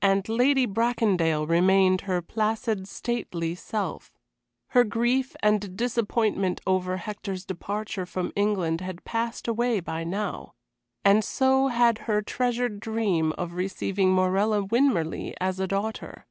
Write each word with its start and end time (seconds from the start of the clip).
And 0.00 0.28
Lady 0.28 0.66
Bracondale 0.68 1.44
remained 1.44 2.02
her 2.02 2.22
placid, 2.22 2.86
stately 2.86 3.56
self. 3.56 4.12
Her 4.68 4.84
grief 4.84 5.34
and 5.42 5.76
disappointment 5.76 6.60
over 6.64 6.98
Hector's 6.98 7.44
departure 7.44 8.06
from 8.06 8.32
England 8.36 8.80
had 8.82 9.02
passed 9.02 9.48
away 9.48 9.80
by 9.80 10.04
now, 10.04 10.54
as 11.04 11.26
so 11.26 11.66
had 11.66 11.98
her 12.06 12.22
treasured 12.22 12.78
dream 12.78 13.32
of 13.32 13.54
receiving 13.54 14.12
Morella 14.12 14.62
Winmarleigh 14.62 15.34
as 15.40 15.58
a 15.58 15.66
daughter. 15.66 16.26